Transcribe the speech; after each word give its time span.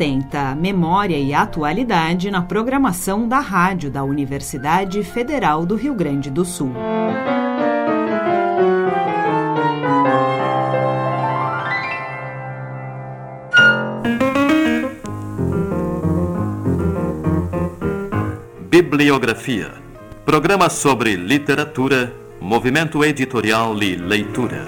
atenta 0.00 0.52
à 0.52 0.54
memória 0.54 1.18
e 1.18 1.34
atualidade 1.34 2.30
na 2.30 2.40
programação 2.40 3.28
da 3.28 3.38
rádio 3.38 3.90
da 3.90 4.02
Universidade 4.02 5.04
Federal 5.04 5.66
do 5.66 5.76
Rio 5.76 5.94
Grande 5.94 6.30
do 6.30 6.42
Sul. 6.42 6.72
Bibliografia. 18.70 19.74
Programa 20.24 20.70
sobre 20.70 21.14
literatura, 21.14 22.10
movimento 22.40 23.04
editorial 23.04 23.76
e 23.82 23.96
leitura. 23.96 24.64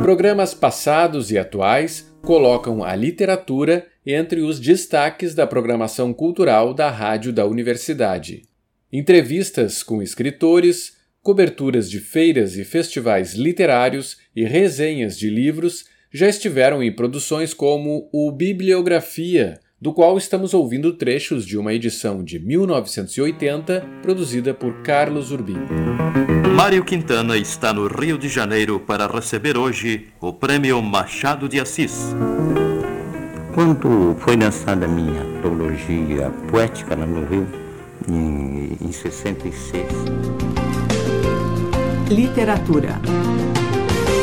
Programas 0.00 0.54
passados 0.54 1.30
e 1.30 1.36
atuais 1.36 2.10
colocam 2.22 2.82
a 2.82 2.96
literatura 2.96 3.86
entre 4.06 4.40
os 4.40 4.60
destaques 4.60 5.34
da 5.34 5.46
programação 5.46 6.12
cultural 6.12 6.74
da 6.74 6.90
Rádio 6.90 7.32
da 7.32 7.46
Universidade. 7.46 8.42
Entrevistas 8.92 9.82
com 9.82 10.02
escritores, 10.02 10.96
coberturas 11.22 11.90
de 11.90 12.00
feiras 12.00 12.56
e 12.56 12.64
festivais 12.64 13.34
literários 13.34 14.18
e 14.36 14.44
resenhas 14.44 15.18
de 15.18 15.30
livros 15.30 15.86
já 16.12 16.28
estiveram 16.28 16.82
em 16.82 16.92
produções 16.92 17.52
como 17.52 18.08
o 18.12 18.30
Bibliografia, 18.30 19.58
do 19.80 19.92
qual 19.92 20.16
estamos 20.16 20.54
ouvindo 20.54 20.92
trechos 20.92 21.44
de 21.44 21.58
uma 21.58 21.74
edição 21.74 22.22
de 22.22 22.38
1980 22.38 23.80
produzida 24.00 24.54
por 24.54 24.82
Carlos 24.82 25.32
Urbim. 25.32 25.58
Mário 26.54 26.84
Quintana 26.84 27.36
está 27.36 27.72
no 27.72 27.88
Rio 27.88 28.16
de 28.16 28.28
Janeiro 28.28 28.78
para 28.78 29.08
receber 29.08 29.58
hoje 29.58 30.06
o 30.20 30.32
Prêmio 30.32 30.80
Machado 30.80 31.48
de 31.48 31.58
Assis. 31.58 32.14
Quando 33.54 34.16
foi 34.18 34.36
lançada 34.36 34.84
a 34.84 34.88
minha 34.88 35.22
antologia 35.22 36.28
poética 36.50 36.96
lá 36.96 37.06
no 37.06 37.24
Rio, 37.24 37.46
em, 38.08 38.76
em 38.84 38.90
66. 38.90 39.86
Literatura. 42.10 43.00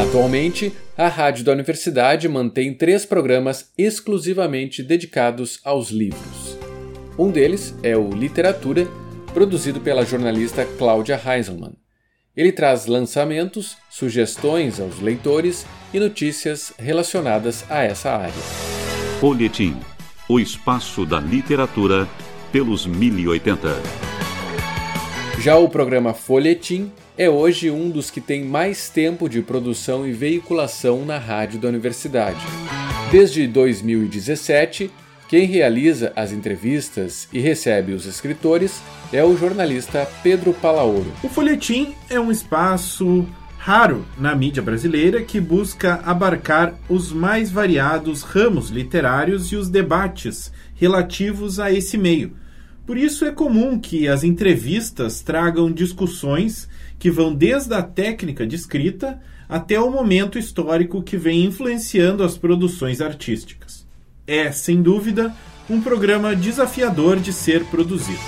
Atualmente, 0.00 0.72
a 0.96 1.08
Rádio 1.08 1.44
da 1.44 1.50
Universidade 1.50 2.28
mantém 2.28 2.72
três 2.72 3.04
programas 3.04 3.72
exclusivamente 3.76 4.80
dedicados 4.80 5.58
aos 5.64 5.90
livros. 5.90 6.56
Um 7.18 7.28
deles 7.28 7.74
é 7.82 7.96
o 7.96 8.08
Literatura, 8.10 8.86
produzido 9.34 9.80
pela 9.80 10.04
jornalista 10.04 10.64
Cláudia 10.78 11.20
Heiselmann. 11.20 11.74
Ele 12.36 12.52
traz 12.52 12.86
lançamentos, 12.86 13.76
sugestões 13.90 14.78
aos 14.78 15.00
leitores 15.00 15.66
e 15.92 15.98
notícias 15.98 16.72
relacionadas 16.78 17.64
a 17.68 17.82
essa 17.82 18.12
área. 18.12 18.65
Folhetim 19.20 19.74
O 20.28 20.38
espaço 20.38 21.06
da 21.06 21.18
literatura 21.18 22.06
pelos 22.52 22.84
1080. 22.84 23.80
Já 25.38 25.56
o 25.56 25.70
programa 25.70 26.12
Folhetim 26.12 26.92
é 27.16 27.28
hoje 27.30 27.70
um 27.70 27.88
dos 27.88 28.10
que 28.10 28.20
tem 28.20 28.44
mais 28.44 28.90
tempo 28.90 29.26
de 29.26 29.40
produção 29.40 30.06
e 30.06 30.12
veiculação 30.12 31.06
na 31.06 31.16
rádio 31.16 31.58
da 31.58 31.66
universidade. 31.66 32.44
Desde 33.10 33.46
2017, 33.46 34.90
quem 35.30 35.46
realiza 35.46 36.12
as 36.14 36.30
entrevistas 36.30 37.26
e 37.32 37.40
recebe 37.40 37.94
os 37.94 38.04
escritores 38.04 38.82
é 39.10 39.24
o 39.24 39.34
jornalista 39.34 40.06
Pedro 40.22 40.52
Palaoro. 40.52 41.10
O 41.22 41.28
folhetim 41.30 41.94
é 42.10 42.20
um 42.20 42.30
espaço 42.30 43.26
raro 43.66 44.06
na 44.16 44.32
mídia 44.32 44.62
brasileira 44.62 45.24
que 45.24 45.40
busca 45.40 46.00
abarcar 46.04 46.78
os 46.88 47.10
mais 47.12 47.50
variados 47.50 48.22
ramos 48.22 48.70
literários 48.70 49.50
e 49.50 49.56
os 49.56 49.68
debates 49.68 50.52
relativos 50.76 51.58
a 51.58 51.72
esse 51.72 51.98
meio. 51.98 52.36
Por 52.86 52.96
isso 52.96 53.24
é 53.24 53.32
comum 53.32 53.76
que 53.76 54.06
as 54.06 54.22
entrevistas 54.22 55.20
tragam 55.20 55.68
discussões 55.68 56.68
que 56.96 57.10
vão 57.10 57.34
desde 57.34 57.74
a 57.74 57.82
técnica 57.82 58.46
de 58.46 58.54
escrita 58.54 59.20
até 59.48 59.80
o 59.80 59.90
momento 59.90 60.38
histórico 60.38 61.02
que 61.02 61.16
vem 61.16 61.44
influenciando 61.44 62.22
as 62.22 62.38
produções 62.38 63.00
artísticas. 63.00 63.84
É, 64.28 64.52
sem 64.52 64.80
dúvida, 64.80 65.34
um 65.68 65.80
programa 65.80 66.36
desafiador 66.36 67.18
de 67.18 67.32
ser 67.32 67.64
produzido. 67.64 68.20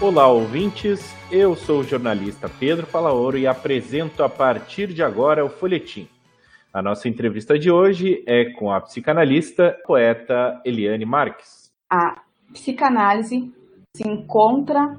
Olá, 0.00 0.26
ouvintes. 0.26 1.19
Eu 1.32 1.54
sou 1.54 1.78
o 1.78 1.84
jornalista 1.84 2.48
Pedro 2.48 2.88
Palaoro 2.88 3.38
e 3.38 3.46
apresento 3.46 4.24
a 4.24 4.28
partir 4.28 4.92
de 4.92 5.00
agora 5.00 5.44
o 5.44 5.48
Folhetim. 5.48 6.08
A 6.74 6.82
nossa 6.82 7.08
entrevista 7.08 7.56
de 7.56 7.70
hoje 7.70 8.24
é 8.26 8.50
com 8.54 8.72
a 8.72 8.80
psicanalista 8.80 9.78
poeta 9.86 10.60
Eliane 10.64 11.04
Marques. 11.04 11.70
A 11.88 12.22
psicanálise 12.52 13.54
se 13.96 14.08
encontra 14.08 14.98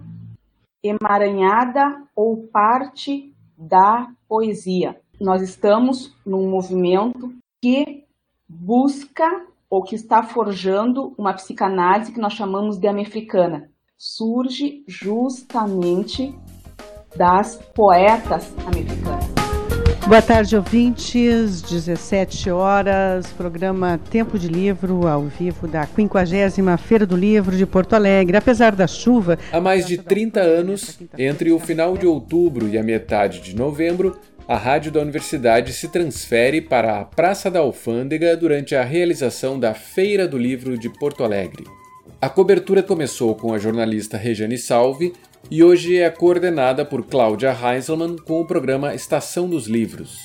emaranhada 0.81 2.01
ou 2.15 2.47
parte 2.47 3.33
da 3.57 4.07
poesia. 4.25 5.01
Nós 5.19 5.41
estamos 5.41 6.15
num 6.25 6.49
movimento 6.49 7.33
que 7.61 8.05
busca 8.47 9.27
ou 9.69 9.83
que 9.83 9.95
está 9.95 10.23
forjando 10.23 11.13
uma 11.17 11.33
psicanálise 11.33 12.13
que 12.13 12.21
nós 12.21 12.33
chamamos 12.33 12.77
de 12.77 12.87
americana. 12.87 13.70
Surge 14.03 14.83
justamente 14.87 16.33
das 17.15 17.57
poetas 17.75 18.51
americanas. 18.65 19.29
Boa 20.07 20.21
tarde, 20.23 20.55
ouvintes. 20.55 21.61
17 21.61 22.49
horas, 22.49 23.27
programa 23.27 23.99
Tempo 24.09 24.39
de 24.39 24.47
Livro, 24.47 25.07
ao 25.07 25.25
vivo 25.25 25.67
da 25.67 25.85
50 25.85 26.77
Feira 26.79 27.05
do 27.05 27.15
Livro 27.15 27.55
de 27.55 27.63
Porto 27.67 27.93
Alegre. 27.93 28.37
Apesar 28.37 28.75
da 28.75 28.87
chuva. 28.87 29.37
Há 29.51 29.61
mais 29.61 29.85
de 29.85 29.99
30 29.99 30.39
anos, 30.39 30.99
entre 31.15 31.51
o 31.51 31.59
final 31.59 31.95
de 31.95 32.07
outubro 32.07 32.67
e 32.67 32.79
a 32.79 32.83
metade 32.83 33.39
de 33.39 33.55
novembro, 33.55 34.19
a 34.47 34.57
rádio 34.57 34.91
da 34.91 34.99
universidade 34.99 35.73
se 35.73 35.87
transfere 35.87 36.59
para 36.59 36.99
a 36.99 37.05
Praça 37.05 37.51
da 37.51 37.59
Alfândega 37.59 38.35
durante 38.35 38.75
a 38.75 38.83
realização 38.83 39.59
da 39.59 39.75
Feira 39.75 40.27
do 40.27 40.39
Livro 40.39 40.75
de 40.75 40.89
Porto 40.89 41.23
Alegre. 41.23 41.65
A 42.21 42.29
cobertura 42.29 42.83
começou 42.83 43.33
com 43.33 43.51
a 43.51 43.57
jornalista 43.57 44.15
Rejane 44.15 44.55
Salve 44.55 45.11
e 45.49 45.63
hoje 45.63 45.97
é 45.97 46.07
coordenada 46.07 46.85
por 46.85 47.03
Cláudia 47.03 47.51
Heiselmann 47.51 48.15
com 48.15 48.39
o 48.39 48.45
programa 48.45 48.93
Estação 48.93 49.49
dos 49.49 49.65
Livros. 49.65 50.19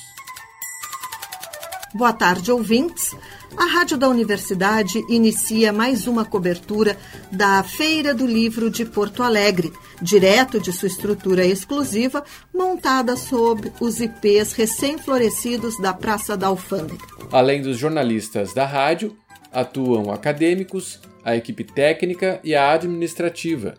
Boa 1.95 2.13
tarde, 2.13 2.51
ouvintes. 2.51 3.15
A 3.57 3.65
Rádio 3.65 3.97
da 3.97 4.07
Universidade 4.07 5.03
inicia 5.09 5.73
mais 5.73 6.05
uma 6.05 6.23
cobertura 6.23 6.95
da 7.31 7.63
Feira 7.63 8.13
do 8.13 8.27
Livro 8.27 8.69
de 8.69 8.85
Porto 8.85 9.23
Alegre, 9.23 9.73
direto 9.99 10.59
de 10.59 10.71
sua 10.71 10.87
estrutura 10.87 11.47
exclusiva, 11.47 12.23
montada 12.53 13.15
sob 13.15 13.73
os 13.81 13.99
IPs 13.99 14.53
recém-florescidos 14.53 15.81
da 15.81 15.95
Praça 15.95 16.37
da 16.37 16.45
Alfândega. 16.45 17.03
Além 17.31 17.63
dos 17.63 17.75
jornalistas 17.75 18.53
da 18.53 18.67
rádio, 18.67 19.17
atuam 19.57 20.11
acadêmicos, 20.11 20.99
a 21.25 21.35
equipe 21.35 21.63
técnica 21.63 22.39
e 22.43 22.53
a 22.53 22.71
administrativa, 22.71 23.73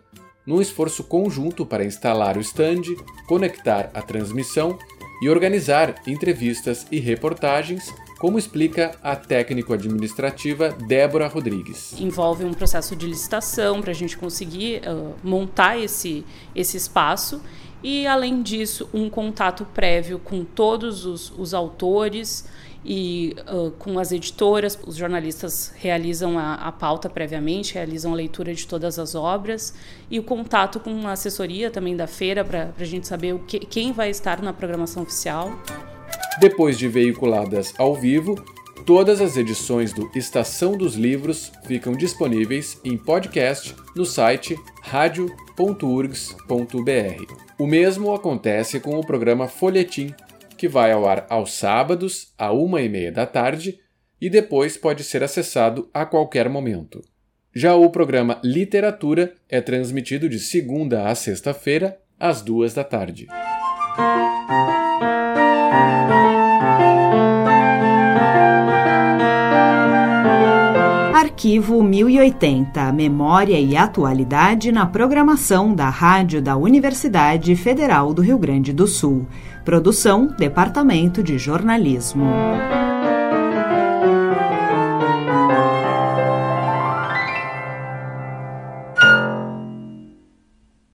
num 0.45 0.59
esforço 0.59 1.05
conjunto 1.05 1.65
para 1.65 1.85
instalar 1.85 2.35
o 2.35 2.41
stand, 2.41 2.81
conectar 3.25 3.89
a 3.93 4.01
transmissão 4.01 4.77
e 5.21 5.29
organizar 5.29 5.95
entrevistas 6.05 6.85
e 6.91 6.99
reportagens, 6.99 7.93
como 8.19 8.37
explica 8.37 8.91
a 9.01 9.15
técnico-administrativa 9.15 10.75
Débora 10.87 11.27
Rodrigues. 11.27 11.93
Envolve 11.97 12.43
um 12.43 12.53
processo 12.53 12.93
de 12.95 13.07
licitação 13.07 13.81
para 13.81 13.91
a 13.91 13.95
gente 13.95 14.17
conseguir 14.17 14.81
uh, 14.85 15.15
montar 15.23 15.79
esse, 15.79 16.25
esse 16.53 16.75
espaço 16.75 17.41
e, 17.81 18.05
além 18.05 18.41
disso, 18.41 18.89
um 18.93 19.09
contato 19.09 19.65
prévio 19.73 20.19
com 20.19 20.43
todos 20.43 21.05
os, 21.05 21.31
os 21.37 21.53
autores 21.53 22.45
e 22.83 23.35
uh, 23.47 23.71
com 23.71 23.97
as 23.97 24.11
editoras, 24.11 24.77
os 24.85 24.97
jornalistas 24.97 25.73
realizam 25.77 26.37
a, 26.37 26.55
a, 26.55 26.71
pauta 26.73 27.09
previamente, 27.09 27.73
realizam 27.73 28.11
a 28.11 28.15
leitura 28.15 28.53
de 28.53 28.67
todas 28.67 28.99
as 28.99 29.15
obras 29.15 29.73
e 30.11 30.19
o 30.19 30.23
contato 30.23 30.79
com 30.79 31.07
a 31.07 31.13
assessoria 31.13 31.71
também 31.71 31.95
da 31.95 32.07
feira 32.07 32.43
para 32.43 32.73
a 32.77 32.85
gente 32.85 33.07
saber 33.07 33.33
o 33.33 33.39
que, 33.39 33.59
quem 33.59 33.93
vai 33.93 34.09
estar 34.09 34.41
na 34.41 34.51
programação 34.51 35.03
oficial. 35.03 35.57
Depois 36.39 36.77
de 36.77 36.87
veiculadas 36.87 37.73
ao 37.77 37.93
vivo, 37.95 38.35
todas 38.85 39.19
as 39.21 39.35
edições 39.35 39.91
do 39.91 40.09
Estação 40.15 40.77
dos 40.77 40.95
Livros 40.95 41.51
ficam 41.65 41.93
disponíveis 41.93 42.79
em 42.83 42.97
podcast 42.97 43.75
no 43.95 44.05
site 44.05 44.57
radio.urgs.br. 44.81 45.33
O 47.57 47.67
mesmo 47.67 48.13
acontece 48.13 48.79
com 48.79 48.97
o 48.97 49.05
programa 49.05 49.47
Folhetim 49.47 50.13
que 50.59 50.67
vai 50.67 50.91
ao 50.91 51.07
ar 51.07 51.25
aos 51.29 51.53
sábados, 51.53 52.33
à 52.37 52.51
uma 52.51 52.81
e 52.81 52.89
meia 52.89 53.13
da 53.13 53.25
tarde, 53.25 53.79
e 54.19 54.29
depois 54.29 54.75
pode 54.75 55.05
ser 55.05 55.23
acessado 55.23 55.89
a 55.93 56.05
qualquer 56.05 56.49
momento. 56.49 57.01
Já 57.55 57.75
o 57.75 57.89
programa 57.89 58.41
Literatura 58.43 59.33
é 59.47 59.61
transmitido 59.61 60.27
de 60.27 60.37
segunda 60.37 61.07
a 61.07 61.15
sexta-feira, 61.15 61.97
às 62.19 62.41
duas 62.41 62.73
da 62.73 62.83
tarde. 62.83 63.27
Arquivo 71.39 71.81
1080, 71.81 72.91
Memória 72.91 73.57
e 73.57 73.77
Atualidade 73.77 74.73
na 74.73 74.85
programação 74.85 75.73
da 75.73 75.87
Rádio 75.87 76.41
da 76.41 76.57
Universidade 76.57 77.55
Federal 77.55 78.13
do 78.13 78.21
Rio 78.21 78.37
Grande 78.37 78.73
do 78.73 78.85
Sul. 78.85 79.25
Produção, 79.63 80.35
Departamento 80.37 81.23
de 81.23 81.37
Jornalismo. 81.37 82.25